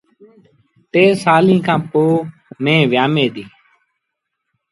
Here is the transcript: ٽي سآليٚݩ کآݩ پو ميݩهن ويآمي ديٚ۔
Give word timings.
ٽي 0.91 1.03
سآليٚݩ 1.23 1.63
کآݩ 1.65 1.83
پو 1.91 2.03
ميݩهن 2.63 2.87
ويآمي 2.89 3.25
ديٚ۔ 3.33 3.51